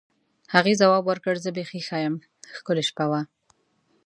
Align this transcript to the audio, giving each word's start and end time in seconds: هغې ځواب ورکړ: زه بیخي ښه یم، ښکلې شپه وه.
هغې 0.53 0.73
ځواب 0.81 1.03
ورکړ: 1.07 1.33
زه 1.45 1.49
بیخي 1.57 1.79
ښه 1.87 1.97
یم، 2.03 2.15
ښکلې 2.57 2.83
شپه 2.89 3.05
وه. 3.11 3.21